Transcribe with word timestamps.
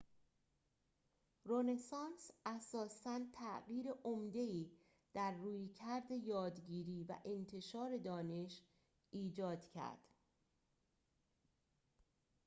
رونسانس 1.43 2.31
اساساً 2.45 3.19
تغییر 3.33 3.85
عمده‌ای 4.05 4.69
در 5.13 5.31
رویکرد 5.31 6.11
یادگیری 6.11 7.03
و 7.09 7.15
انتشار 7.25 7.97
دانش 7.97 8.61
ایجاد 9.11 9.65
کرد 9.69 10.09